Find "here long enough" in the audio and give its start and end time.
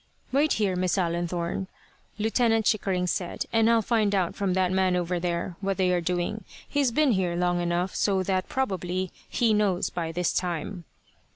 7.11-7.93